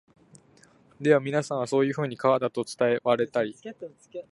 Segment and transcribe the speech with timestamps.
[0.99, 3.55] ではみなさんは、そういうふうに川だと云いわれたり、